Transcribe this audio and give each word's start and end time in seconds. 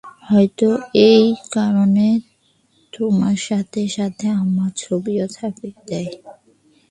হয়তো 0.27 0.69
এই 1.09 1.25
কারণে 1.53 2.07
তোমার 2.93 3.37
সাথে 3.47 3.81
সাথে 3.97 4.25
আমার 4.41 4.71
ছবিও 4.77 5.25
ছাপিয়ে 5.35 5.79
দেয়। 5.89 6.11